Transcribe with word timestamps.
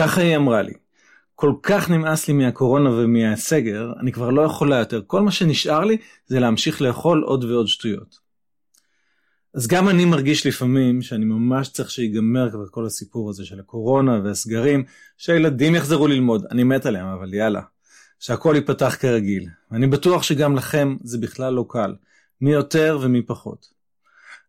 ככה 0.00 0.20
היא 0.20 0.36
אמרה 0.36 0.62
לי. 0.62 0.72
כל 1.34 1.52
כך 1.62 1.90
נמאס 1.90 2.28
לי 2.28 2.34
מהקורונה 2.34 2.90
ומהסגר, 2.90 3.92
אני 4.00 4.12
כבר 4.12 4.30
לא 4.30 4.42
יכולה 4.42 4.78
יותר. 4.78 5.02
כל 5.06 5.20
מה 5.20 5.30
שנשאר 5.30 5.80
לי 5.80 5.96
זה 6.26 6.40
להמשיך 6.40 6.82
לאכול 6.82 7.22
עוד 7.22 7.44
ועוד 7.44 7.68
שטויות. 7.68 8.18
אז 9.54 9.66
גם 9.66 9.88
אני 9.88 10.04
מרגיש 10.04 10.46
לפעמים 10.46 11.02
שאני 11.02 11.24
ממש 11.24 11.68
צריך 11.68 11.90
שיגמר 11.90 12.50
כבר 12.50 12.66
כל 12.70 12.86
הסיפור 12.86 13.30
הזה 13.30 13.44
של 13.44 13.60
הקורונה 13.60 14.20
והסגרים, 14.24 14.84
שהילדים 15.16 15.74
יחזרו 15.74 16.06
ללמוד, 16.06 16.46
אני 16.50 16.64
מת 16.64 16.86
עליהם, 16.86 17.06
אבל 17.06 17.34
יאללה, 17.34 17.62
שהכל 18.18 18.52
ייפתח 18.56 18.96
כרגיל. 19.00 19.48
אני 19.72 19.86
בטוח 19.86 20.22
שגם 20.22 20.56
לכם 20.56 20.96
זה 21.02 21.18
בכלל 21.18 21.54
לא 21.54 21.64
קל, 21.68 21.94
מי 22.40 22.52
יותר 22.52 22.98
ומי 23.02 23.22
פחות. 23.22 23.66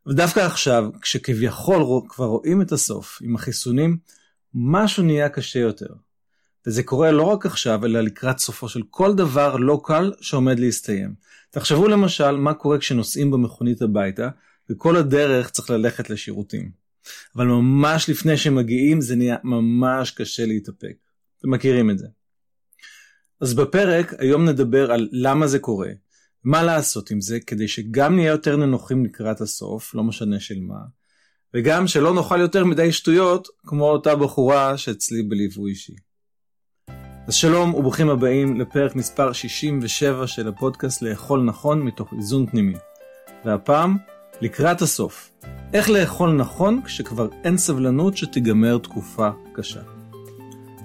ודווקא 0.07 0.39
עכשיו, 0.39 0.89
כשכביכול 1.02 2.02
כבר 2.09 2.25
רואים 2.25 2.61
את 2.61 2.71
הסוף 2.71 3.20
עם 3.21 3.36
החיסונים, 3.36 3.97
משהו 4.54 5.04
נהיה 5.04 5.29
קשה 5.29 5.59
יותר. 5.59 5.93
וזה 6.68 6.83
קורה 6.83 7.11
לא 7.11 7.23
רק 7.23 7.46
עכשיו, 7.46 7.86
אלא 7.86 8.01
לקראת 8.01 8.39
סופו 8.39 8.69
של 8.69 8.82
כל 8.89 9.15
דבר 9.15 9.55
לא 9.55 9.82
קל 9.83 10.11
שעומד 10.21 10.59
להסתיים. 10.59 11.14
תחשבו 11.51 11.87
למשל 11.87 12.32
מה 12.32 12.54
קורה 12.54 12.78
כשנוסעים 12.78 13.32
במכונית 13.32 13.82
הביתה, 13.82 14.29
וכל 14.69 14.95
הדרך 14.95 15.50
צריך 15.50 15.69
ללכת 15.69 16.09
לשירותים. 16.09 16.71
אבל 17.36 17.45
ממש 17.45 18.09
לפני 18.09 18.37
שמגיעים 18.37 19.01
זה 19.01 19.15
נהיה 19.15 19.36
ממש 19.43 20.11
קשה 20.11 20.45
להתאפק. 20.45 20.93
אתם 21.39 21.51
מכירים 21.51 21.89
את 21.89 21.97
זה. 21.97 22.07
אז 23.42 23.54
בפרק 23.54 24.14
היום 24.18 24.45
נדבר 24.50 24.92
על 24.92 25.09
למה 25.11 25.47
זה 25.47 25.59
קורה, 25.59 25.89
מה 26.43 26.64
לעשות 26.64 27.11
עם 27.11 27.21
זה 27.21 27.39
כדי 27.39 27.68
שגם 27.68 28.15
נהיה 28.15 28.31
יותר 28.31 28.57
ננוחים 28.57 29.06
לקראת 29.06 29.42
הסוף, 29.42 29.95
לא 29.95 30.04
משנה 30.04 30.39
של 30.39 30.59
מה, 30.59 30.79
וגם 31.54 31.87
שלא 31.87 32.14
נאכל 32.14 32.39
יותר 32.39 32.66
מדי 32.66 32.91
שטויות 32.91 33.47
כמו 33.67 33.89
אותה 33.89 34.16
בחורה 34.16 34.78
שאצלי 34.78 35.23
בליווי 35.23 35.72
אישי. 35.72 35.94
אז 37.28 37.33
שלום 37.33 37.73
וברוכים 37.73 38.09
הבאים 38.09 38.61
לפרק 38.61 38.95
מספר 38.95 39.34
67 39.34 40.28
של 40.28 40.48
הפודקאסט 40.48 41.02
לאכול 41.02 41.44
נכון 41.44 41.81
מתוך 41.81 42.14
איזון 42.17 42.45
פנימי. 42.48 42.78
והפעם, 43.45 43.98
לקראת 44.42 44.81
הסוף. 44.81 45.31
איך 45.73 45.89
לאכול 45.89 46.31
נכון 46.31 46.81
כשכבר 46.86 47.28
אין 47.44 47.58
סבלנות 47.58 48.17
שתיגמר 48.17 48.78
תקופה 48.78 49.30
קשה. 49.54 49.81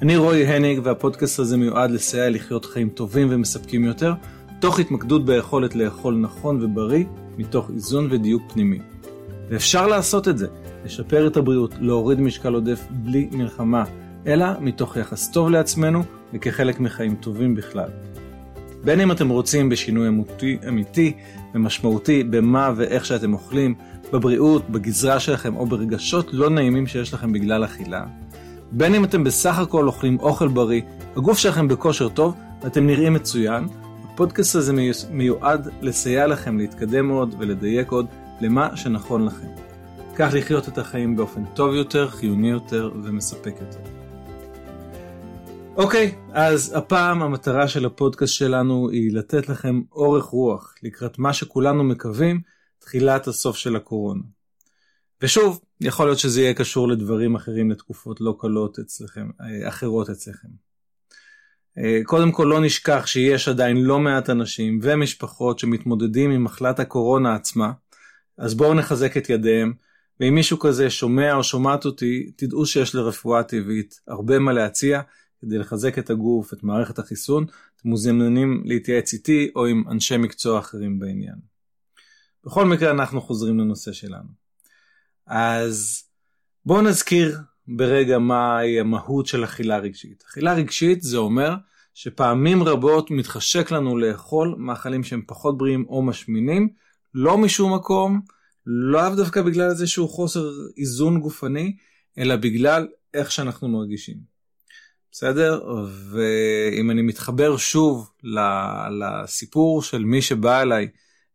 אני 0.03 0.17
רועי 0.17 0.47
הניג 0.47 0.81
והפודקאסט 0.83 1.39
הזה 1.39 1.57
מיועד 1.57 1.91
לסייע 1.91 2.31
לחיות 2.31 2.65
חיים 2.65 2.89
טובים 2.89 3.29
ומספקים 3.31 3.85
יותר, 3.85 4.13
תוך 4.61 4.79
התמקדות 4.79 5.25
ביכולת 5.25 5.75
לאכול 5.75 6.15
נכון 6.15 6.65
ובריא, 6.65 7.05
מתוך 7.39 7.71
איזון 7.71 8.09
ודיוק 8.11 8.43
פנימי. 8.53 8.79
ואפשר 9.51 9.87
לעשות 9.87 10.29
את 10.29 10.39
זה, 10.39 10.47
לשפר 10.85 11.27
את 11.27 11.37
הבריאות, 11.37 11.75
להוריד 11.81 12.21
משקל 12.21 12.55
עודף 12.55 12.87
בלי 12.91 13.29
מלחמה, 13.33 13.85
אלא 14.27 14.47
מתוך 14.61 14.97
יחס 14.97 15.31
טוב 15.31 15.51
לעצמנו 15.51 16.03
וכחלק 16.35 16.81
מחיים 16.81 17.15
טובים 17.15 17.55
בכלל. 17.55 17.89
בין 18.85 19.01
אם 19.01 19.13
אתם 19.13 19.29
רוצים 19.29 19.69
בשינוי 19.69 20.09
אמיתי, 20.09 20.59
אמיתי 20.69 21.13
ומשמעותי 21.55 22.25
במה 22.25 22.73
ואיך 22.77 23.05
שאתם 23.05 23.33
אוכלים, 23.33 23.75
בבריאות, 24.13 24.71
בגזרה 24.71 25.21
שלכם 25.21 25.57
או 25.57 25.67
ברגשות 25.67 26.29
לא 26.33 26.51
נעימים 26.51 26.87
שיש 26.87 27.15
לכם 27.15 27.33
בגלל 27.33 27.65
אכילה, 27.65 28.05
בין 28.73 28.95
אם 28.95 29.05
אתם 29.05 29.25
בסך 29.25 29.59
הכל 29.59 29.87
אוכלים 29.87 30.19
אוכל 30.21 30.49
בריא, 30.49 30.81
הגוף 31.17 31.39
שלכם 31.39 31.69
בכושר 31.69 32.09
טוב 32.09 32.35
ואתם 32.63 32.87
נראים 32.87 33.15
מצוין, 33.15 33.67
הפודקאסט 34.05 34.55
הזה 34.57 34.73
מיועד 35.11 35.69
לסייע 35.83 36.27
לכם 36.27 36.59
להתקדם 36.59 37.09
עוד 37.09 37.35
ולדייק 37.39 37.91
עוד 37.91 38.07
למה 38.41 38.77
שנכון 38.77 39.27
לכם. 39.27 39.47
כך 40.17 40.31
לחיות 40.33 40.69
את 40.69 40.79
החיים 40.79 41.17
באופן 41.17 41.45
טוב 41.55 41.75
יותר, 41.75 42.09
חיוני 42.09 42.51
יותר 42.51 42.91
ומספק 43.03 43.55
יותר. 43.61 43.81
אוקיי, 45.77 46.15
אז 46.33 46.75
הפעם 46.77 47.23
המטרה 47.23 47.69
של 47.69 47.87
הפודקאסט 47.87 48.35
שלנו 48.35 48.91
היא 48.91 49.13
לתת 49.13 49.49
לכם 49.49 49.83
אורך 49.93 50.25
רוח 50.25 50.75
לקראת 50.83 51.19
מה 51.19 51.33
שכולנו 51.33 51.85
מקווים, 51.85 52.41
תחילת 52.79 53.27
הסוף 53.27 53.57
של 53.57 53.77
הקורונה. 53.77 54.23
ושוב, 55.23 55.61
יכול 55.81 56.07
להיות 56.07 56.19
שזה 56.19 56.41
יהיה 56.41 56.55
קשור 56.55 56.89
לדברים 56.89 57.35
אחרים 57.35 57.71
לתקופות 57.71 58.21
לא 58.21 58.37
קלות 58.41 58.79
אצלכם, 58.79 59.29
אה, 59.41 59.69
אחרות 59.69 60.11
אצלכם. 60.11 60.49
אה, 61.79 62.01
קודם 62.05 62.33
כל 62.33 62.45
לא 62.45 62.61
נשכח 62.61 63.07
שיש 63.07 63.49
עדיין 63.49 63.77
לא 63.77 63.99
מעט 63.99 64.31
אנשים 64.31 64.79
ומשפחות 64.83 65.59
שמתמודדים 65.59 66.31
עם 66.31 66.45
מחלת 66.45 66.81
הקורונה 66.81 67.35
עצמה, 67.35 67.73
אז 68.39 68.55
בואו 68.55 68.75
נחזק 68.75 69.17
את 69.17 69.31
ידיהם, 69.31 69.73
ואם 70.21 70.35
מישהו 70.35 70.59
כזה 70.59 70.91
שומע 70.91 71.35
או 71.35 71.45
שומעת 71.45 71.85
אותי, 71.85 72.31
תדעו 72.37 72.67
שיש 72.67 72.95
לרפואה 72.95 73.43
טבעית 73.43 74.01
הרבה 74.09 74.39
מה 74.39 74.53
להציע 74.53 75.01
כדי 75.41 75.59
לחזק 75.59 75.99
את 75.99 76.11
הגוף, 76.11 76.53
את 76.53 76.63
מערכת 76.63 76.99
החיסון, 76.99 77.45
אתם 77.77 77.89
מוזמנים 77.89 78.63
להתייעץ 78.65 79.13
איתי 79.13 79.51
או 79.57 79.67
עם 79.67 79.85
אנשי 79.91 80.17
מקצוע 80.17 80.59
אחרים 80.59 80.99
בעניין. 80.99 81.37
בכל 82.45 82.65
מקרה 82.65 82.91
אנחנו 82.91 83.21
חוזרים 83.21 83.59
לנושא 83.59 83.93
שלנו. 83.93 84.29
אז 85.27 86.05
בואו 86.67 86.83
נזכיר 86.83 87.39
ברגע 87.69 88.19
מהי 88.19 88.81
המהות 88.81 89.27
של 89.27 89.45
אכילה 89.45 89.79
רגשית. 89.79 90.25
אכילה 90.29 90.55
רגשית 90.55 91.03
זה 91.03 91.17
אומר 91.17 91.55
שפעמים 91.95 92.63
רבות 92.63 93.11
מתחשק 93.11 93.71
לנו 93.71 93.97
לאכול 93.97 94.55
מאכלים 94.59 95.05
שהם 95.05 95.23
פחות 95.27 95.59
בריאים 95.59 95.85
או 95.89 96.03
משמינים, 96.03 96.69
לא 97.19 97.39
משום 97.39 97.75
מקום, 97.75 98.21
לאו 98.67 99.15
דווקא 99.17 99.43
בגלל 99.43 99.71
איזשהו 99.71 100.09
חוסר 100.09 100.51
איזון 100.79 101.21
גופני, 101.21 101.77
אלא 102.19 102.37
בגלל 102.37 102.89
איך 103.15 103.33
שאנחנו 103.33 103.69
מרגישים. 103.69 104.17
בסדר? 105.13 105.61
ואם 106.11 106.91
אני 106.91 107.03
מתחבר 107.03 107.57
שוב 107.57 108.11
לסיפור 108.91 109.83
של 109.83 110.05
מי 110.05 110.23
שבא 110.23 110.63
אליי, 110.63 110.89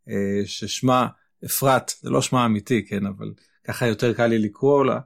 אה, 0.09 0.41
ששמה 0.46 1.08
אפרת, 1.46 1.91
זה 2.02 2.09
לא 2.09 2.22
שמה 2.22 2.46
אמיתי, 2.46 2.86
כן, 2.86 3.06
אבל 3.06 3.34
ככה 3.68 3.88
יותר 3.88 4.14
קל 4.14 4.28
לי 4.28 4.40
לקרוא 4.40 4.86
לה, 4.86 5.00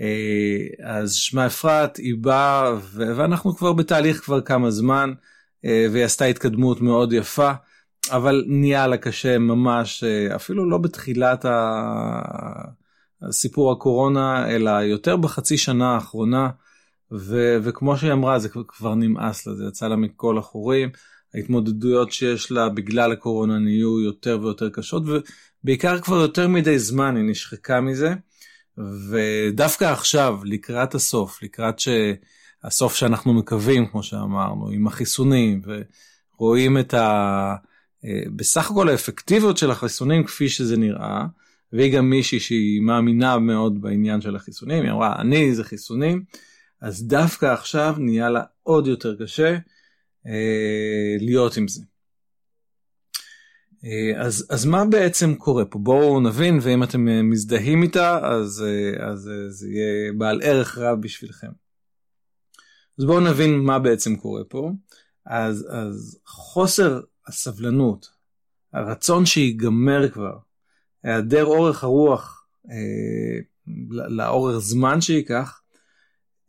אה, 0.00 0.90
אז 1.00 1.14
שמה 1.14 1.46
אפרת, 1.46 1.96
היא 1.96 2.14
באה, 2.20 2.74
ואנחנו 2.94 3.56
כבר 3.56 3.72
בתהליך 3.72 4.24
כבר 4.24 4.40
כמה 4.40 4.70
זמן, 4.70 5.12
אה, 5.64 5.86
והיא 5.92 6.04
עשתה 6.04 6.24
התקדמות 6.24 6.80
מאוד 6.80 7.12
יפה, 7.12 7.52
אבל 8.10 8.44
נהיה 8.46 8.86
לה 8.86 8.96
קשה 8.96 9.38
ממש, 9.38 10.04
אפילו 10.34 10.70
לא 10.70 10.78
בתחילת 10.78 11.44
הסיפור 13.22 13.72
הקורונה, 13.72 14.50
אלא 14.50 14.70
יותר 14.70 15.16
בחצי 15.16 15.58
שנה 15.58 15.94
האחרונה. 15.94 16.50
ו- 17.12 17.56
וכמו 17.62 17.96
שהיא 17.96 18.12
אמרה 18.12 18.38
זה 18.38 18.48
כבר 18.68 18.94
נמאס 18.94 19.46
לה 19.46 19.54
זה 19.54 19.64
יצא 19.68 19.88
לה 19.88 19.96
מכל 19.96 20.38
החורים 20.38 20.90
ההתמודדויות 21.34 22.12
שיש 22.12 22.52
לה 22.52 22.68
בגלל 22.68 23.12
הקורונה 23.12 23.58
נהיו 23.58 24.00
יותר 24.00 24.38
ויותר 24.42 24.70
קשות 24.70 25.02
ובעיקר 25.06 26.00
כבר 26.00 26.16
יותר 26.16 26.48
מדי 26.48 26.78
זמן 26.78 27.16
היא 27.16 27.24
נשחקה 27.24 27.80
מזה 27.80 28.14
ודווקא 29.08 29.84
עכשיו 29.84 30.38
לקראת 30.44 30.94
הסוף 30.94 31.42
לקראת 31.42 31.74
שהסוף 31.78 32.94
שאנחנו 32.94 33.34
מקווים 33.34 33.86
כמו 33.86 34.02
שאמרנו 34.02 34.68
עם 34.68 34.86
החיסונים 34.86 35.62
ורואים 36.38 36.78
את 36.78 36.94
ה... 36.94 37.54
בסך 38.36 38.70
הכל 38.70 38.88
האפקטיביות 38.88 39.56
של 39.56 39.70
החיסונים 39.70 40.24
כפי 40.24 40.48
שזה 40.48 40.76
נראה 40.76 41.26
והיא 41.72 41.96
גם 41.96 42.10
מישהי 42.10 42.40
שהיא 42.40 42.80
מאמינה 42.80 43.38
מאוד 43.38 43.82
בעניין 43.82 44.20
של 44.20 44.36
החיסונים 44.36 44.84
היא 44.84 44.92
אמרה 44.92 45.20
אני 45.20 45.54
זה 45.54 45.64
חיסונים. 45.64 46.24
אז 46.80 47.06
דווקא 47.06 47.46
עכשיו 47.46 47.94
נהיה 47.98 48.30
לה 48.30 48.42
עוד 48.62 48.86
יותר 48.86 49.16
קשה 49.16 49.56
אה, 50.26 51.16
להיות 51.20 51.56
עם 51.56 51.68
זה. 51.68 51.82
אה, 53.84 54.22
אז, 54.22 54.46
אז 54.50 54.64
מה 54.64 54.84
בעצם 54.84 55.34
קורה 55.34 55.64
פה? 55.64 55.78
בואו 55.78 56.20
נבין, 56.20 56.58
ואם 56.62 56.82
אתם 56.82 57.08
אה, 57.08 57.22
מזדהים 57.22 57.82
איתה, 57.82 58.18
אז, 58.28 58.64
אה, 58.66 59.06
אז 59.06 59.28
אה, 59.28 59.50
זה 59.50 59.68
יהיה 59.68 60.12
בעל 60.12 60.40
ערך 60.42 60.78
רב 60.78 61.00
בשבילכם. 61.00 61.50
אז 62.98 63.04
בואו 63.04 63.20
נבין 63.20 63.58
מה 63.58 63.78
בעצם 63.78 64.16
קורה 64.16 64.44
פה. 64.44 64.70
אז, 65.26 65.68
אז 65.70 66.18
חוסר 66.26 67.00
הסבלנות, 67.26 68.10
הרצון 68.72 69.26
שיגמר 69.26 70.08
כבר, 70.08 70.38
היעדר 71.02 71.44
אורך 71.44 71.84
הרוח 71.84 72.46
אה, 72.70 73.38
לאורך 74.08 74.58
זמן 74.58 75.00
שייקח, 75.00 75.60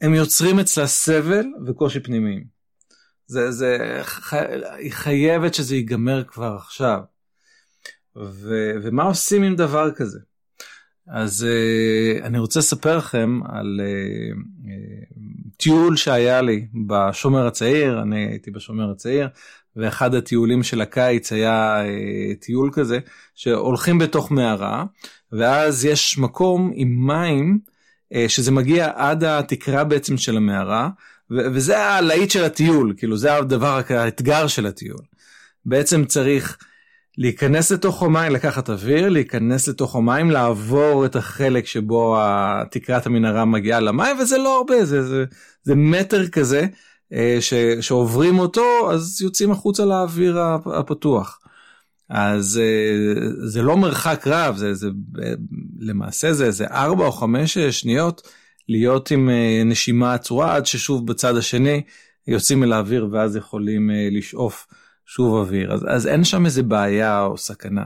הם 0.01 0.13
יוצרים 0.13 0.59
אצלה 0.59 0.87
סבל 0.87 1.45
וקושי 1.65 1.99
פנימיים. 1.99 2.45
זה, 3.25 3.51
זה, 3.51 4.01
היא 4.77 4.91
חייבת 4.91 5.53
שזה 5.53 5.75
ייגמר 5.75 6.23
כבר 6.23 6.55
עכשיו. 6.55 6.99
ו, 8.15 8.71
ומה 8.83 9.03
עושים 9.03 9.43
עם 9.43 9.55
דבר 9.55 9.91
כזה? 9.91 10.19
אז 11.07 11.47
uh, 11.49 12.25
אני 12.25 12.39
רוצה 12.39 12.59
לספר 12.59 12.97
לכם 12.97 13.39
על 13.45 13.81
uh, 13.83 14.37
uh, 14.65 15.57
טיול 15.57 15.95
שהיה 15.95 16.41
לי 16.41 16.67
בשומר 16.87 17.47
הצעיר, 17.47 18.01
אני 18.01 18.27
הייתי 18.27 18.51
בשומר 18.51 18.91
הצעיר, 18.91 19.27
ואחד 19.75 20.15
הטיולים 20.15 20.63
של 20.63 20.81
הקיץ 20.81 21.31
היה 21.31 21.81
uh, 21.83 22.45
טיול 22.45 22.69
כזה, 22.73 22.99
שהולכים 23.35 23.97
בתוך 23.97 24.31
מערה, 24.31 24.85
ואז 25.31 25.85
יש 25.85 26.17
מקום 26.17 26.71
עם 26.75 27.07
מים 27.07 27.59
שזה 28.27 28.51
מגיע 28.51 28.91
עד 28.95 29.23
התקרה 29.23 29.83
בעצם 29.83 30.17
של 30.17 30.37
המערה, 30.37 30.89
וזה 31.29 31.79
הלהיט 31.79 32.31
של 32.31 32.43
הטיול, 32.43 32.93
כאילו 32.97 33.17
זה 33.17 33.35
הדבר, 33.35 33.81
האתגר 33.89 34.47
של 34.47 34.65
הטיול. 34.65 34.99
בעצם 35.65 36.05
צריך 36.05 36.57
להיכנס 37.17 37.71
לתוך 37.71 38.03
המים, 38.03 38.31
לקחת 38.31 38.69
אוויר, 38.69 39.09
להיכנס 39.09 39.67
לתוך 39.67 39.95
המים, 39.95 40.31
לעבור 40.31 41.05
את 41.05 41.15
החלק 41.15 41.65
שבו 41.65 42.17
תקרת 42.71 43.05
המנהרה 43.05 43.45
מגיעה 43.45 43.79
למים, 43.79 44.19
וזה 44.19 44.37
לא 44.37 44.57
הרבה, 44.57 44.85
זה, 44.85 45.03
זה, 45.03 45.25
זה 45.63 45.75
מטר 45.75 46.27
כזה 46.27 46.59
אה, 46.59 46.67
ש, 47.39 47.54
שעוברים 47.81 48.39
אותו, 48.39 48.92
אז 48.92 49.21
יוצאים 49.21 49.51
החוצה 49.51 49.86
לאוויר 49.86 50.39
הפתוח. 50.65 51.39
אז 52.10 52.60
אה, 52.63 53.48
זה 53.48 53.62
לא 53.62 53.77
מרחק 53.77 54.27
רב, 54.27 54.56
זה, 54.57 54.74
זה 54.74 54.89
למעשה 55.80 56.33
זה 56.33 56.45
איזה 56.45 56.68
4 56.68 57.06
או 57.06 57.12
5 57.12 57.57
שניות 57.57 58.30
להיות 58.69 59.12
עם 59.12 59.30
אה, 59.30 59.62
נשימה 59.65 60.13
עצורה 60.13 60.56
עד 60.56 60.65
ששוב 60.65 61.07
בצד 61.07 61.38
השני 61.38 61.81
יוצאים 62.27 62.63
אל 62.63 62.74
האוויר 62.74 63.07
ואז 63.12 63.36
יכולים 63.36 63.89
לשאוף. 64.12 64.68
שוב 65.06 65.33
אוויר, 65.33 65.74
אז, 65.74 65.86
אז 65.89 66.07
אין 66.07 66.24
שם 66.24 66.45
איזה 66.45 66.63
בעיה 66.63 67.24
או 67.24 67.38
סכנה. 67.38 67.83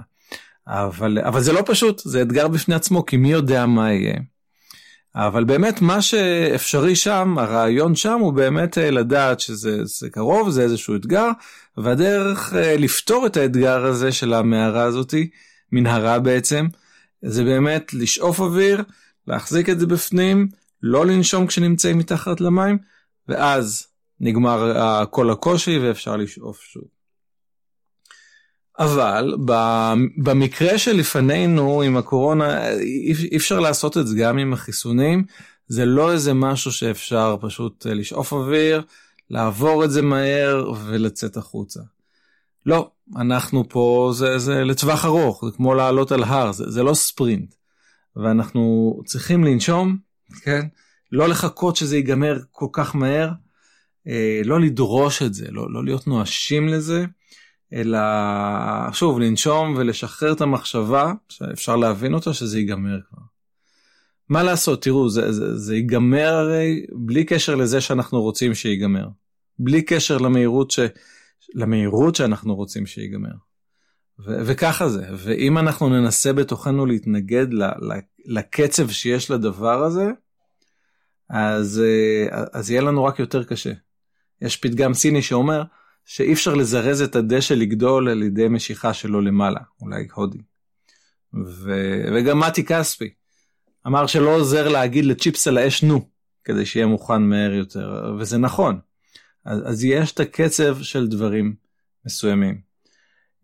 אבל, 0.68 1.19
אבל 1.19 1.41
זה 1.41 1.53
לא 1.53 1.62
פשוט, 1.65 2.00
זה 2.00 2.21
אתגר 2.21 2.47
בפני 2.47 2.75
עצמו, 2.75 3.06
כי 3.06 3.18
מי 3.18 3.31
יודע 3.31 3.65
מה 3.65 3.94
יהיה. 3.94 4.19
אבל 5.15 5.44
באמת 5.44 5.81
מה 5.81 6.01
שאפשרי 6.01 6.95
שם, 6.95 7.36
הרעיון 7.38 7.95
שם 7.95 8.19
הוא 8.19 8.33
באמת 8.33 8.77
אה, 8.77 8.92
לדעת 8.92 9.39
שזה 9.39 10.09
קרוב, 10.12 10.50
זה 10.50 10.62
איזשהו 10.62 10.95
אתגר, 10.95 11.30
והדרך 11.77 12.54
אה, 12.54 12.77
לפתור 12.77 13.25
את 13.25 13.38
האתגר 13.38 13.86
הזה 13.86 14.12
של 14.12 14.33
המערה 14.33 14.83
הזאתי, 14.83 15.30
מנהרה 15.71 16.19
בעצם, 16.19 16.68
זה 17.21 17.44
באמת 17.44 17.94
לשאוף 17.94 18.39
אוויר, 18.39 18.83
להחזיק 19.27 19.69
את 19.69 19.80
זה 19.80 19.88
בפנים, 19.88 20.48
לא 20.83 21.06
לנשום 21.06 21.48
כשנמצאים 21.48 21.98
מתחת 21.98 22.42
למים, 22.42 22.77
ואז 23.27 23.88
נגמר 24.19 24.74
כל 25.12 25.30
הקושי 25.30 25.80
ואפשר 25.80 26.15
לשאוף 26.18 26.62
שוב. 26.62 26.96
אבל 28.79 29.35
במקרה 30.18 30.77
שלפנינו 30.77 31.81
עם 31.81 31.97
הקורונה 31.97 32.69
אי 32.79 33.38
אפשר 33.38 33.59
לעשות 33.59 33.97
את 33.97 34.07
זה 34.07 34.18
גם 34.18 34.38
עם 34.38 34.53
החיסונים 34.53 35.24
זה 35.68 35.85
לא 35.85 36.12
איזה 36.12 36.33
משהו 36.33 36.71
שאפשר 36.71 37.38
פשוט 37.41 37.88
אה, 37.88 37.94
לשאוף 37.94 38.33
אוויר 38.33 38.81
לעבור 39.29 39.85
את 39.85 39.91
זה 39.91 40.01
מהר 40.01 40.71
ולצאת 40.85 41.38
החוצה. 41.38 41.79
לא 42.65 42.91
אנחנו 43.15 43.69
פה 43.69 44.12
זה, 44.15 44.39
זה 44.39 44.63
לטווח 44.63 45.06
ארוך 45.06 45.45
זה 45.45 45.51
כמו 45.51 45.73
לעלות 45.73 46.12
על 46.12 46.23
הר 46.23 46.51
זה, 46.51 46.71
זה 46.71 46.83
לא 46.83 46.94
ספרינט 46.94 47.56
ואנחנו 48.15 48.94
צריכים 49.06 49.44
לנשום 49.44 49.97
כן 50.41 50.68
לא 51.12 51.30
לחכות 51.30 51.75
שזה 51.75 51.95
ייגמר 51.95 52.39
כל 52.51 52.68
כך 52.71 52.95
מהר 52.95 53.30
אה, 54.07 54.41
לא 54.45 54.62
לדרוש 54.62 55.21
את 55.21 55.33
זה 55.33 55.51
לא, 55.51 55.73
לא 55.73 55.83
להיות 55.83 56.07
נואשים 56.07 56.68
לזה. 56.68 57.06
אלא 57.73 57.99
שוב 58.93 59.19
לנשום 59.19 59.73
ולשחרר 59.77 60.31
את 60.31 60.41
המחשבה 60.41 61.13
שאפשר 61.29 61.75
להבין 61.75 62.13
אותה 62.13 62.33
שזה 62.33 62.59
ייגמר 62.59 62.99
כבר. 63.09 63.21
מה 64.29 64.43
לעשות 64.43 64.81
תראו 64.81 65.09
זה, 65.09 65.31
זה, 65.31 65.57
זה 65.57 65.75
ייגמר 65.75 66.33
הרי 66.33 66.85
בלי 66.91 67.23
קשר 67.23 67.55
לזה 67.55 67.81
שאנחנו 67.81 68.21
רוצים 68.21 68.53
שיגמר. 68.55 69.07
בלי 69.59 69.81
קשר 69.81 70.17
למהירות, 70.17 70.71
ש, 70.71 70.79
למהירות 71.53 72.15
שאנחנו 72.15 72.55
רוצים 72.55 72.85
שיגמר. 72.85 73.33
ו- 74.19 74.39
וככה 74.45 74.89
זה 74.89 75.05
ואם 75.17 75.57
אנחנו 75.57 75.89
ננסה 75.89 76.33
בתוכנו 76.33 76.85
להתנגד 76.85 77.53
ל- 77.53 77.63
ל- 77.63 77.99
לקצב 78.25 78.89
שיש 78.89 79.31
לדבר 79.31 79.83
הזה 79.83 80.11
אז, 81.29 81.81
אה, 81.85 82.43
אז 82.53 82.71
יהיה 82.71 82.81
לנו 82.81 83.03
רק 83.03 83.19
יותר 83.19 83.43
קשה. 83.43 83.73
יש 84.41 84.57
פתגם 84.57 84.93
סיני 84.93 85.21
שאומר 85.21 85.63
שאי 86.07 86.33
אפשר 86.33 86.56
לזרז 86.56 87.01
את 87.01 87.15
הדשא 87.15 87.54
לגדול 87.54 88.09
על 88.09 88.24
ידי 88.24 88.48
משיכה 88.48 88.94
שלו 88.94 89.21
למעלה, 89.21 89.59
אולי 89.81 90.07
הודי. 90.13 90.38
ו... 91.45 91.71
וגם 92.15 92.39
מתי 92.39 92.65
כספי 92.65 93.09
אמר 93.88 94.07
שלא 94.07 94.36
עוזר 94.36 94.68
להגיד 94.68 95.06
לצ'יפס 95.06 95.48
על 95.48 95.57
האש 95.57 95.83
נו, 95.83 96.09
כדי 96.44 96.65
שיהיה 96.65 96.86
מוכן 96.86 97.21
מהר 97.21 97.54
יותר, 97.54 98.15
וזה 98.19 98.38
נכון. 98.38 98.80
אז, 99.45 99.59
אז 99.65 99.83
יש 99.83 100.12
את 100.12 100.19
הקצב 100.19 100.81
של 100.81 101.07
דברים 101.07 101.56
מסוימים. 102.06 102.62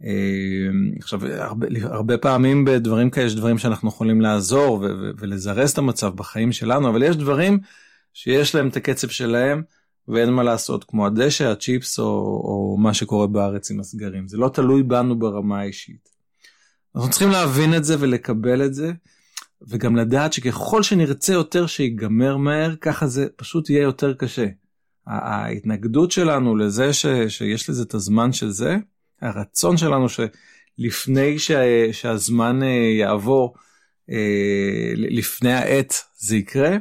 אה, 0.03 0.69
עכשיו 0.99 1.25
הרבה, 1.25 1.67
הרבה 1.81 2.17
פעמים 2.17 2.65
בדברים 2.65 3.09
כאלה 3.09 3.25
יש 3.25 3.35
דברים 3.35 3.57
שאנחנו 3.57 3.89
יכולים 3.89 4.21
לעזור 4.21 4.85
ולזרז 5.17 5.71
את 5.71 5.77
המצב 5.77 6.15
בחיים 6.15 6.51
שלנו 6.51 6.89
אבל 6.89 7.03
יש 7.03 7.15
דברים 7.15 7.59
שיש 8.13 8.55
להם 8.55 8.67
את 8.67 8.75
הקצב 8.75 9.07
שלהם 9.07 9.63
ואין 10.07 10.29
מה 10.29 10.43
לעשות 10.43 10.83
כמו 10.83 11.05
הדשא 11.05 11.47
הצ'יפס 11.47 11.99
או, 11.99 12.05
או 12.43 12.77
מה 12.79 12.93
שקורה 12.93 13.27
בארץ 13.27 13.71
עם 13.71 13.79
הסגרים 13.79 14.27
זה 14.27 14.37
לא 14.37 14.49
תלוי 14.49 14.83
בנו 14.83 15.19
ברמה 15.19 15.59
האישית. 15.59 16.09
אנחנו 16.95 17.09
צריכים 17.09 17.29
להבין 17.29 17.75
את 17.75 17.83
זה 17.83 17.95
ולקבל 17.99 18.65
את 18.65 18.73
זה 18.73 18.91
וגם 19.67 19.95
לדעת 19.95 20.33
שככל 20.33 20.83
שנרצה 20.83 21.33
יותר 21.33 21.67
שיגמר 21.67 22.37
מהר 22.37 22.75
ככה 22.75 23.07
זה 23.07 23.27
פשוט 23.35 23.69
יהיה 23.69 23.81
יותר 23.81 24.13
קשה. 24.13 24.47
ההתנגדות 25.07 26.11
שלנו 26.11 26.55
לזה 26.55 26.93
ש, 26.93 27.05
שיש 27.27 27.69
לזה 27.69 27.83
את 27.83 27.93
הזמן 27.93 28.31
של 28.31 28.49
זה 28.49 28.77
הרצון 29.21 29.77
שלנו 29.77 30.07
שלפני 30.09 31.39
ש, 31.39 31.51
שהזמן 31.91 32.63
אה, 32.63 32.67
יעבור 32.99 33.55
אה, 34.09 34.93
לפני 34.95 35.53
העת 35.53 35.93
זה 36.17 36.35
יקרה 36.35 36.77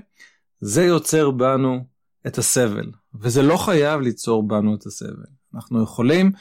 זה 0.60 0.84
יוצר 0.84 1.30
בנו 1.30 1.84
את 2.26 2.38
הסבל 2.38 2.90
וזה 3.20 3.42
לא 3.42 3.56
חייב 3.56 4.00
ליצור 4.00 4.48
בנו 4.48 4.74
את 4.74 4.86
הסבל. 4.86 5.24
אנחנו 5.54 5.82
יכולים 5.82 6.32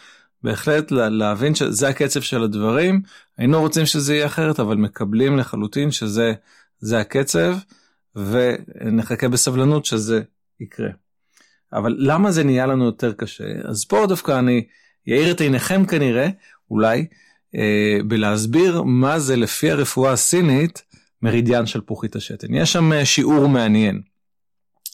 בהחלט 0.44 0.92
להבין 0.92 1.56
שזה 1.56 1.88
הקצב 1.88 2.22
של 2.22 2.44
הדברים, 2.44 3.02
היינו 3.38 3.60
רוצים 3.60 3.86
שזה 3.86 4.16
יהיה 4.16 4.26
אחרת, 4.26 4.60
אבל 4.60 4.78
מקבלים 4.78 5.38
לחלוטין 5.38 5.92
שזה 5.92 6.34
זה 6.80 7.00
הקצב, 7.00 7.56
ונחכה 8.16 9.28
בסבלנות 9.30 9.86
שזה 9.86 10.22
יקרה. 10.60 10.90
אבל 11.74 11.96
למה 11.98 12.32
זה 12.32 12.44
נהיה 12.44 12.66
לנו 12.66 12.86
יותר 12.86 13.14
קשה? 13.14 13.44
אז 13.64 13.86
פה 13.86 14.06
דווקא 14.08 14.40
אני 14.40 14.66
אעיר 15.10 15.32
את 15.32 15.42
עיניכם 15.42 15.86
כנראה, 15.86 16.30
אולי, 16.72 17.06
אה, 17.56 17.98
בלהסביר 18.08 18.82
מה 18.82 19.20
זה 19.20 19.36
לפי 19.36 19.72
הרפואה 19.72 20.12
הסינית 20.12 20.84
מרידיאן 21.22 21.66
של 21.66 21.82
פוחית 21.82 22.16
השתן. 22.16 22.54
יש 22.54 22.74
שם 22.74 22.94
אה, 22.94 23.06
שיעור 23.06 23.50
מעניין. 23.50 24.02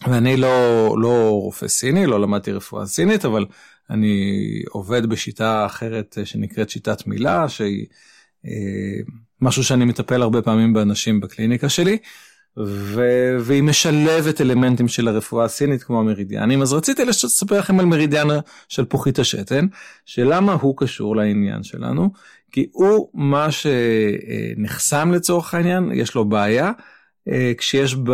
ואני 0.03 0.37
לא, 0.37 0.95
לא 1.01 1.29
רופא 1.29 1.67
סיני, 1.67 2.05
לא 2.05 2.21
למדתי 2.21 2.51
רפואה 2.51 2.85
סינית, 2.85 3.25
אבל 3.25 3.45
אני 3.89 4.61
עובד 4.69 5.05
בשיטה 5.05 5.65
אחרת 5.65 6.17
שנקראת 6.23 6.69
שיטת 6.69 7.07
מילה, 7.07 7.49
שהיא 7.49 7.85
אה, 8.45 8.51
משהו 9.41 9.63
שאני 9.63 9.85
מטפל 9.85 10.21
הרבה 10.21 10.41
פעמים 10.41 10.73
באנשים 10.73 11.19
בקליניקה 11.19 11.69
שלי, 11.69 11.97
ו... 12.65 13.01
והיא 13.39 13.63
משלבת 13.63 14.41
אלמנטים 14.41 14.87
של 14.87 15.07
הרפואה 15.07 15.45
הסינית 15.45 15.83
כמו 15.83 15.99
המרידיאנים, 15.99 16.61
אז 16.61 16.73
רציתי 16.73 17.05
לספר 17.05 17.59
לכם 17.59 17.79
על 17.79 17.85
מרידיאן 17.85 18.27
של 18.69 18.85
פוחית 18.85 19.19
השתן, 19.19 19.65
שלמה 20.05 20.53
הוא 20.53 20.73
קשור 20.77 21.15
לעניין 21.15 21.63
שלנו, 21.63 22.09
כי 22.51 22.67
הוא 22.71 23.09
מה 23.13 23.47
שנחסם 23.51 25.11
לצורך 25.11 25.53
העניין, 25.53 25.91
יש 25.93 26.15
לו 26.15 26.25
בעיה. 26.25 26.71
אה, 27.31 27.51
כשיש 27.57 27.95
ב, 27.95 28.11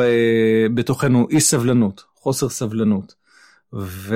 בתוכנו 0.73 1.27
אי 1.29 1.39
סבלנות, 1.39 2.03
חוסר 2.15 2.49
סבלנות. 2.49 3.15
ו... 3.73 4.15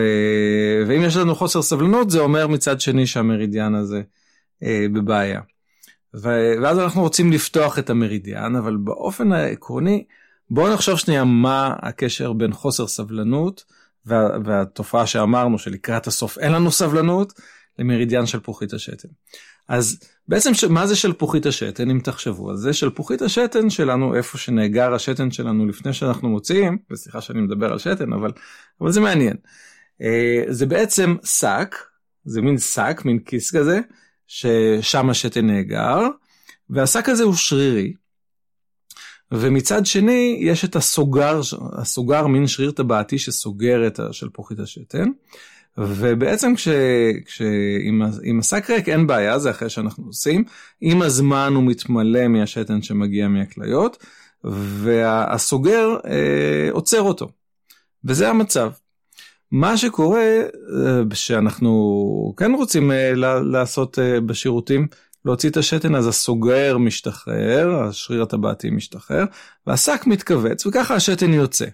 ואם 0.88 1.04
יש 1.04 1.18
לנו 1.18 1.36
חוסר 1.36 1.62
סבלנות 1.62 2.10
זה 2.10 2.20
אומר 2.20 2.48
מצד 2.48 2.82
שני 2.82 3.08
שהמרידיאן 3.08 3.76
הזה 3.76 4.02
אה, 4.64 4.86
בבעיה. 4.94 5.42
ו... 6.16 6.30
ואז 6.62 6.80
אנחנו 6.80 7.02
רוצים 7.02 7.32
לפתוח 7.32 7.80
את 7.80 7.90
המרידיאן 7.90 8.56
אבל 8.56 8.78
באופן 8.78 9.32
העקרוני 9.32 10.04
בואו 10.50 10.74
נחשוב 10.74 10.98
שנייה 10.98 11.24
מה 11.24 11.76
הקשר 11.82 12.34
בין 12.34 12.54
חוסר 12.54 12.88
סבלנות 12.88 13.64
וה... 14.06 14.30
והתופעה 14.46 15.08
שאמרנו 15.08 15.60
שלקראת 15.60 16.08
הסוף 16.08 16.38
אין 16.38 16.52
לנו 16.52 16.72
סבלנות 16.72 17.34
למרידיאן 17.80 18.26
של 18.26 18.40
פוחית 18.40 18.74
השתן. 18.74 19.08
אז 19.68 20.00
בעצם 20.28 20.54
ש... 20.54 20.64
מה 20.64 20.88
זה 20.88 20.96
שלפוחית 20.96 21.46
השתן 21.46 21.90
אם 21.90 22.00
תחשבו 22.00 22.50
על 22.50 22.58
זה 22.58 22.74
שלפוחית 22.74 23.22
השתן 23.22 23.70
שלנו 23.70 24.16
איפה 24.16 24.38
שנאגר 24.38 24.94
השתן 24.94 25.32
שלנו 25.32 25.66
לפני 25.66 25.94
שאנחנו 25.94 26.30
מוציאים 26.30 26.78
וסליחה 26.92 27.22
שאני 27.22 27.42
מדבר 27.42 27.72
על 27.72 27.80
שתן 27.80 28.14
אבל 28.14 28.32
אבל 28.82 28.92
זה 28.92 29.00
מעניין 29.00 29.38
אה, 30.02 30.44
זה 30.48 30.66
בעצם 30.66 31.16
שק 31.24 31.76
זה 32.26 32.42
מין 32.42 32.58
שק 32.58 33.02
מין 33.06 33.20
כיס 33.20 33.56
כזה 33.56 33.80
ששם 34.28 35.10
השתן 35.10 35.48
נאגר 35.48 36.00
והשק 36.70 37.10
הזה 37.10 37.24
הוא 37.24 37.34
שרירי. 37.34 37.94
ומצד 39.32 39.86
שני 39.86 40.38
יש 40.42 40.66
את 40.66 40.76
הסוגר 40.76 41.40
הסוגר 41.78 42.28
מין 42.28 42.48
שריר 42.48 42.72
טבעתי 42.72 43.18
שסוגר 43.20 43.88
את 43.88 44.00
שלפוחית 44.12 44.60
השתן. 44.60 45.10
ובעצם 45.78 46.56
כש, 46.56 46.68
כשעם 47.26 48.40
השק 48.40 48.70
ריק 48.70 48.90
אין 48.90 49.08
בעיה 49.08 49.40
זה 49.40 49.50
אחרי 49.50 49.70
שאנחנו 49.70 50.06
עושים 50.06 50.44
עם 50.82 51.02
הזמן 51.02 51.54
הוא 51.56 51.64
מתמלא 51.64 52.28
מהשתן 52.28 52.82
שמגיע 52.82 53.28
מהכליות 53.28 54.04
והסוגר 54.44 55.98
אה, 56.06 56.70
עוצר 56.72 57.02
אותו. 57.02 57.30
וזה 58.06 58.30
המצב. 58.30 58.72
מה 59.52 59.78
שקורה 59.78 60.22
אה, 60.22 61.02
שאנחנו 61.14 62.34
כן 62.38 62.52
רוצים 62.52 62.92
אה, 62.92 63.14
לעשות 63.44 64.00
אה, 64.00 64.22
בשירותים 64.22 64.88
להוציא 65.26 65.50
את 65.50 65.58
השתן 65.58 65.96
אז 65.96 66.08
הסוגר 66.08 66.78
משתחרר 66.78 67.84
השריר 67.84 68.22
הטבעתי 68.22 68.70
משתחרר 68.70 69.26
והשק 69.68 70.08
מתכווץ 70.08 70.66
וככה 70.66 70.96
השתן 70.96 71.34
יוצא. 71.34 71.66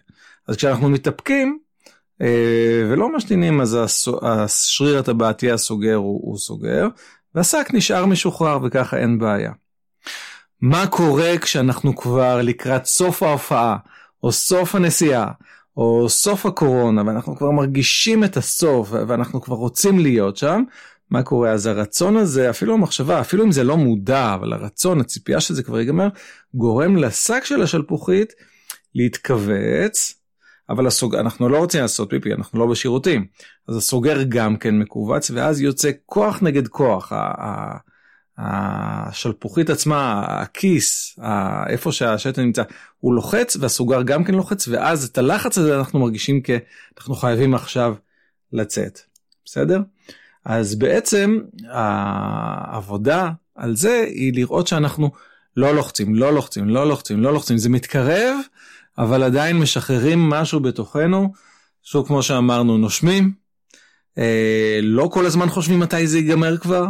אז 0.47 0.55
כשאנחנו 0.55 0.89
מתאפקים 0.89 1.59
ולא 2.89 3.15
משתינים 3.15 3.61
אז 3.61 3.77
השריר 4.21 4.99
הטבעתי 4.99 5.51
הסוגר 5.51 5.95
הוא, 5.95 6.21
הוא 6.23 6.37
סוגר 6.37 6.87
והשק 7.35 7.67
נשאר 7.73 8.05
משוחרר 8.05 8.59
וככה 8.63 8.97
אין 8.97 9.19
בעיה. 9.19 9.51
מה 10.61 10.87
קורה 10.87 11.37
כשאנחנו 11.41 11.95
כבר 11.95 12.41
לקראת 12.41 12.85
סוף 12.85 13.23
ההופעה 13.23 13.77
או 14.23 14.31
סוף 14.31 14.75
הנסיעה 14.75 15.27
או 15.77 16.09
סוף 16.09 16.45
הקורונה 16.45 17.03
ואנחנו 17.05 17.35
כבר 17.35 17.51
מרגישים 17.51 18.23
את 18.23 18.37
הסוף 18.37 18.89
ואנחנו 18.91 19.41
כבר 19.41 19.55
רוצים 19.55 19.99
להיות 19.99 20.37
שם, 20.37 20.63
מה 21.09 21.23
קורה? 21.23 21.51
אז 21.51 21.65
הרצון 21.65 22.17
הזה, 22.17 22.49
אפילו 22.49 22.73
המחשבה, 22.73 23.21
אפילו 23.21 23.43
אם 23.43 23.51
זה 23.51 23.63
לא 23.63 23.77
מודע, 23.77 24.33
אבל 24.33 24.53
הרצון, 24.53 24.99
הציפייה 25.01 25.39
שזה 25.39 25.63
כבר 25.63 25.79
ייגמר, 25.79 26.07
גורם 26.53 26.95
לשק 26.95 27.41
של 27.45 27.61
השלפוחית 27.61 28.33
להתכווץ, 28.95 30.22
אבל 30.69 30.87
הסוג... 30.87 31.15
אנחנו 31.15 31.49
לא 31.49 31.57
רוצים 31.57 31.81
לעשות 31.81 32.09
פיפי, 32.09 32.33
אנחנו 32.33 32.59
לא 32.59 32.65
בשירותים. 32.65 33.25
אז 33.67 33.77
הסוגר 33.77 34.23
גם 34.23 34.57
כן 34.57 34.79
מכווץ, 34.79 35.31
ואז 35.33 35.61
יוצא 35.61 35.91
כוח 36.05 36.39
נגד 36.41 36.67
כוח. 36.67 37.11
השלפוחית 38.37 39.69
עצמה, 39.69 40.25
הכיס, 40.27 41.19
איפה 41.67 41.91
שהשתן 41.91 42.41
נמצא, 42.41 42.63
הוא 42.99 43.13
לוחץ 43.13 43.57
והסוגר 43.59 44.01
גם 44.01 44.23
כן 44.23 44.33
לוחץ, 44.33 44.67
ואז 44.67 45.05
את 45.05 45.17
הלחץ 45.17 45.57
הזה 45.57 45.77
אנחנו 45.77 45.99
מרגישים 45.99 46.41
כאנחנו 46.41 47.15
חייבים 47.15 47.53
עכשיו 47.53 47.95
לצאת. 48.53 48.99
בסדר? 49.45 49.81
אז 50.45 50.75
בעצם 50.75 51.39
העבודה 51.69 53.31
על 53.55 53.75
זה 53.75 54.05
היא 54.07 54.33
לראות 54.35 54.67
שאנחנו 54.67 55.11
לא 55.57 55.75
לוחצים, 55.75 56.15
לא 56.15 56.33
לוחצים, 56.33 56.69
לא 56.69 56.87
לוחצים, 56.87 57.19
לא 57.19 57.33
לוחצים, 57.33 57.57
זה 57.57 57.69
מתקרב, 57.69 58.35
אבל 58.97 59.23
עדיין 59.23 59.59
משחררים 59.59 60.19
משהו 60.19 60.59
בתוכנו, 60.59 61.33
שוב 61.83 62.07
כמו 62.07 62.23
שאמרנו, 62.23 62.77
נושמים, 62.77 63.33
אה, 64.17 64.79
לא 64.83 65.09
כל 65.13 65.25
הזמן 65.25 65.49
חושבים 65.49 65.79
מתי 65.79 66.07
זה 66.07 66.17
ייגמר 66.17 66.57
כבר, 66.57 66.87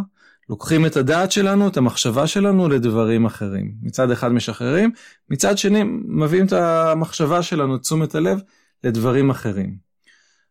לוקחים 0.49 0.85
את 0.85 0.97
הדעת 0.97 1.31
שלנו, 1.31 1.67
את 1.67 1.77
המחשבה 1.77 2.27
שלנו 2.27 2.69
לדברים 2.69 3.25
אחרים. 3.25 3.71
מצד 3.81 4.11
אחד 4.11 4.31
משחררים, 4.31 4.91
מצד 5.29 5.57
שני 5.57 5.83
מביאים 6.07 6.45
את 6.45 6.53
המחשבה 6.53 7.43
שלנו, 7.43 7.75
את 7.75 7.81
תשומת 7.81 8.15
הלב, 8.15 8.41
לדברים 8.83 9.29
אחרים. 9.29 9.77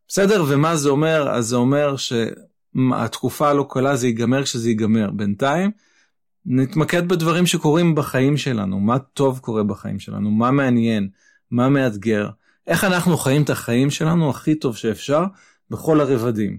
בסדר? 0.08 0.44
ומה 0.48 0.76
זה 0.76 0.88
אומר? 0.88 1.28
אז 1.30 1.46
זה 1.46 1.56
אומר 1.56 1.94
שהתקופה 1.96 3.50
הלא 3.50 3.66
קלה 3.70 3.96
זה 3.96 4.06
ייגמר 4.06 4.42
כשזה 4.42 4.68
ייגמר. 4.68 5.10
בינתיים 5.10 5.70
נתמקד 6.46 7.08
בדברים 7.08 7.46
שקורים 7.46 7.94
בחיים 7.94 8.36
שלנו, 8.36 8.80
מה 8.80 8.98
טוב 8.98 9.38
קורה 9.38 9.62
בחיים 9.62 9.98
שלנו, 9.98 10.30
מה 10.30 10.50
מעניין, 10.50 11.08
מה 11.52 11.68
מאתגר, 11.68 12.28
איך 12.66 12.84
אנחנו 12.84 13.16
חיים 13.16 13.42
את 13.42 13.50
החיים 13.50 13.90
שלנו 13.90 14.30
הכי 14.30 14.54
טוב 14.54 14.76
שאפשר 14.76 15.24
בכל 15.70 16.00
הרבדים. 16.00 16.58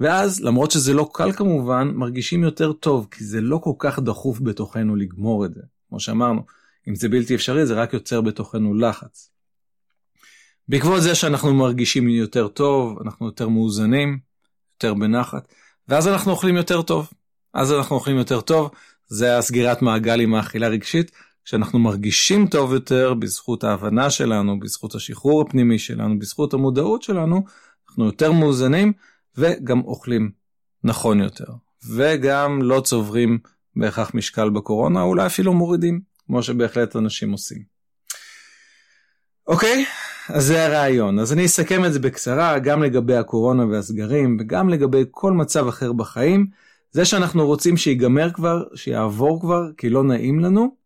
ואז, 0.00 0.40
למרות 0.40 0.70
שזה 0.70 0.92
לא 0.92 1.10
קל 1.12 1.32
כמובן, 1.32 1.90
מרגישים 1.94 2.42
יותר 2.42 2.72
טוב, 2.72 3.08
כי 3.10 3.24
זה 3.24 3.40
לא 3.40 3.58
כל 3.62 3.72
כך 3.78 3.98
דחוף 3.98 4.40
בתוכנו 4.40 4.96
לגמור 4.96 5.44
את 5.44 5.54
זה. 5.54 5.60
כמו 5.88 6.00
שאמרנו, 6.00 6.42
אם 6.88 6.94
זה 6.94 7.08
בלתי 7.08 7.34
אפשרי, 7.34 7.66
זה 7.66 7.74
רק 7.74 7.92
יוצר 7.92 8.20
בתוכנו 8.20 8.74
לחץ. 8.74 9.30
בעקבות 10.68 11.02
זה 11.02 11.14
שאנחנו 11.14 11.54
מרגישים 11.54 12.08
יותר 12.08 12.48
טוב, 12.48 12.98
אנחנו 13.04 13.26
יותר 13.26 13.48
מאוזנים, 13.48 14.18
יותר 14.74 14.94
בנחת, 14.94 15.48
ואז 15.88 16.08
אנחנו 16.08 16.32
אוכלים 16.32 16.56
יותר 16.56 16.82
טוב. 16.82 17.10
אז 17.54 17.72
אנחנו 17.72 17.96
אוכלים 17.96 18.16
יותר 18.16 18.40
טוב, 18.40 18.70
זה 19.06 19.38
הסגירת 19.38 19.82
מעגל 19.82 20.20
עם 20.20 20.34
האכילה 20.34 20.68
רגשית, 20.68 21.10
כשאנחנו 21.46 21.78
מרגישים 21.78 22.46
טוב 22.46 22.72
יותר 22.72 23.14
בזכות 23.14 23.64
ההבנה 23.64 24.10
שלנו, 24.10 24.60
בזכות 24.60 24.94
השחרור 24.94 25.42
הפנימי 25.42 25.78
שלנו, 25.78 26.18
בזכות 26.18 26.54
המודעות 26.54 27.02
שלנו, 27.02 27.44
אנחנו 27.88 28.04
יותר 28.04 28.32
מאוזנים, 28.32 28.92
וגם 29.36 29.80
אוכלים 29.80 30.30
נכון 30.84 31.20
יותר, 31.20 31.52
וגם 31.94 32.62
לא 32.62 32.80
צוברים 32.80 33.38
בהכרח 33.76 34.14
משקל 34.14 34.50
בקורונה, 34.50 35.02
אולי 35.02 35.26
אפילו 35.26 35.52
מורידים, 35.52 36.00
כמו 36.26 36.42
שבהחלט 36.42 36.96
אנשים 36.96 37.32
עושים. 37.32 37.62
אוקיי, 39.46 39.84
אז 40.28 40.44
זה 40.46 40.66
הרעיון. 40.66 41.18
אז 41.18 41.32
אני 41.32 41.46
אסכם 41.46 41.84
את 41.84 41.92
זה 41.92 41.98
בקצרה, 41.98 42.58
גם 42.58 42.82
לגבי 42.82 43.16
הקורונה 43.16 43.66
והסגרים, 43.66 44.36
וגם 44.40 44.68
לגבי 44.68 45.04
כל 45.10 45.32
מצב 45.32 45.68
אחר 45.68 45.92
בחיים. 45.92 46.46
זה 46.90 47.04
שאנחנו 47.04 47.46
רוצים 47.46 47.76
שיגמר 47.76 48.32
כבר, 48.32 48.64
שיעבור 48.74 49.40
כבר, 49.40 49.62
כי 49.76 49.90
לא 49.90 50.04
נעים 50.04 50.40
לנו, 50.40 50.85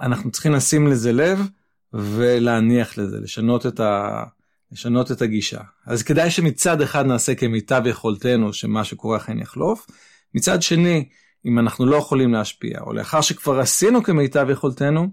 אנחנו 0.00 0.30
צריכים 0.30 0.52
לשים 0.52 0.86
לזה 0.86 1.12
לב 1.12 1.48
ולהניח 1.92 2.98
לזה, 2.98 3.20
לשנות 3.20 3.66
את 3.66 3.80
ה... 3.80 4.24
לשנות 4.72 5.12
את 5.12 5.22
הגישה. 5.22 5.60
אז 5.86 6.02
כדאי 6.02 6.30
שמצד 6.30 6.80
אחד 6.80 7.06
נעשה 7.06 7.34
כמיטב 7.34 7.82
יכולתנו 7.86 8.52
שמה 8.52 8.84
שקורה 8.84 9.16
אכן 9.16 9.38
יחלוף, 9.38 9.86
מצד 10.34 10.62
שני, 10.62 11.08
אם 11.44 11.58
אנחנו 11.58 11.86
לא 11.86 11.96
יכולים 11.96 12.32
להשפיע, 12.32 12.80
או 12.80 12.92
לאחר 12.92 13.20
שכבר 13.20 13.60
עשינו 13.60 14.02
כמיטב 14.02 14.46
יכולתנו, 14.50 15.08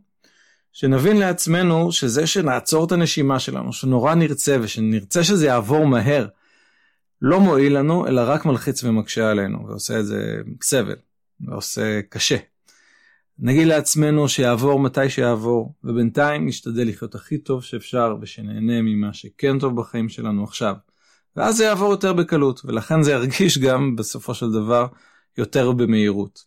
שנבין 0.73 1.17
לעצמנו 1.17 1.91
שזה 1.91 2.27
שנעצור 2.27 2.85
את 2.85 2.91
הנשימה 2.91 3.39
שלנו, 3.39 3.73
שנורא 3.73 4.15
נרצה 4.15 4.57
ושנרצה 4.61 5.23
שזה 5.23 5.45
יעבור 5.45 5.85
מהר, 5.85 6.27
לא 7.21 7.39
מועיל 7.39 7.77
לנו, 7.77 8.07
אלא 8.07 8.21
רק 8.25 8.45
מלחיץ 8.45 8.83
ומקשה 8.83 9.31
עלינו, 9.31 9.67
ועושה 9.67 9.99
את 9.99 10.05
זה 10.05 10.37
סבל, 10.61 10.95
ועושה 11.41 12.01
קשה. 12.09 12.37
נגיד 13.39 13.67
לעצמנו 13.67 14.29
שיעבור 14.29 14.79
מתי 14.79 15.09
שיעבור, 15.09 15.73
ובינתיים 15.83 16.47
נשתדל 16.47 16.87
לחיות 16.87 17.15
הכי 17.15 17.37
טוב 17.37 17.63
שאפשר 17.63 18.15
ושנהנה 18.21 18.81
ממה 18.81 19.13
שכן 19.13 19.59
טוב 19.59 19.75
בחיים 19.75 20.09
שלנו 20.09 20.43
עכשיו. 20.43 20.75
ואז 21.35 21.57
זה 21.57 21.63
יעבור 21.63 21.91
יותר 21.91 22.13
בקלות, 22.13 22.61
ולכן 22.65 23.03
זה 23.03 23.11
ירגיש 23.11 23.57
גם 23.57 23.95
בסופו 23.95 24.33
של 24.33 24.51
דבר 24.51 24.87
יותר 25.37 25.71
במהירות. 25.71 26.43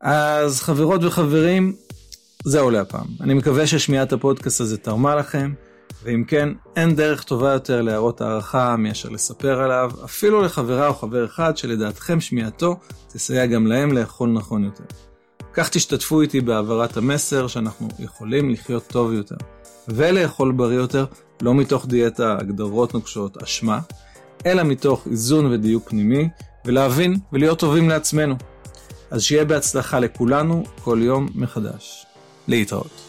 אז 0.00 0.62
חברות 0.62 1.04
וחברים, 1.04 1.74
זהו 2.44 2.70
להפעם. 2.70 3.06
אני 3.20 3.34
מקווה 3.34 3.66
ששמיעת 3.66 4.12
הפודקאסט 4.12 4.60
הזה 4.60 4.78
תרמה 4.78 5.14
לכם, 5.14 5.52
ואם 6.02 6.24
כן, 6.28 6.48
אין 6.76 6.96
דרך 6.96 7.22
טובה 7.22 7.52
יותר 7.52 7.82
להראות 7.82 8.20
הערכה 8.20 8.76
מאשר 8.76 9.08
לספר 9.08 9.62
עליו, 9.62 9.90
אפילו 10.04 10.42
לחברה 10.42 10.88
או 10.88 10.94
חבר 10.94 11.24
אחד 11.24 11.56
שלדעתכם 11.56 12.20
שמיעתו 12.20 12.76
תסייע 13.08 13.46
גם 13.46 13.66
להם 13.66 13.92
לאכול 13.92 14.28
נכון 14.30 14.64
יותר. 14.64 15.07
כך 15.58 15.68
תשתתפו 15.68 16.20
איתי 16.20 16.40
בהעברת 16.40 16.96
המסר 16.96 17.46
שאנחנו 17.46 17.88
יכולים 17.98 18.50
לחיות 18.50 18.86
טוב 18.86 19.12
יותר 19.12 19.36
ולאכול 19.88 20.52
בריא 20.52 20.76
יותר, 20.76 21.06
לא 21.42 21.54
מתוך 21.54 21.86
דיאטה 21.86 22.36
הגדרות 22.40 22.94
נוקשות 22.94 23.42
אשמה, 23.42 23.80
אלא 24.46 24.62
מתוך 24.62 25.06
איזון 25.10 25.46
ודיוק 25.46 25.88
פנימי, 25.88 26.28
ולהבין 26.64 27.16
ולהיות 27.32 27.58
טובים 27.58 27.88
לעצמנו. 27.88 28.34
אז 29.10 29.22
שיהיה 29.22 29.44
בהצלחה 29.44 29.98
לכולנו 29.98 30.64
כל 30.84 30.98
יום 31.02 31.28
מחדש. 31.34 32.06
להתראות. 32.48 33.07